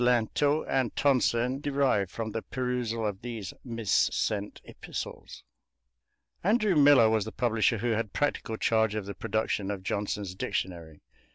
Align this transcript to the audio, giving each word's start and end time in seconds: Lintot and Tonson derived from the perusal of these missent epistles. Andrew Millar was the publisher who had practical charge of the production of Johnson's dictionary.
Lintot 0.01 0.65
and 0.67 0.95
Tonson 0.95 1.61
derived 1.61 2.09
from 2.09 2.31
the 2.31 2.41
perusal 2.41 3.05
of 3.05 3.21
these 3.21 3.53
missent 3.63 4.59
epistles. 4.63 5.43
Andrew 6.43 6.75
Millar 6.75 7.07
was 7.11 7.23
the 7.25 7.31
publisher 7.31 7.77
who 7.77 7.91
had 7.91 8.11
practical 8.11 8.57
charge 8.57 8.95
of 8.95 9.05
the 9.05 9.13
production 9.13 9.69
of 9.69 9.83
Johnson's 9.83 10.33
dictionary. 10.33 11.03